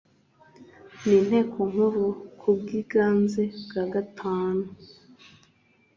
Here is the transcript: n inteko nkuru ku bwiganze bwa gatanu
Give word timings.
n 1.05 1.07
inteko 1.17 1.59
nkuru 1.71 2.05
ku 2.39 2.47
bwiganze 2.59 3.43
bwa 3.65 3.83
gatanu 3.93 4.65